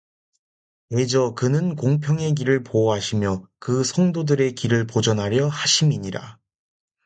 [0.89, 6.39] 대저 그는 공평의 길을 보호하시며 그 성도들의 길을 보전하려 하심이니라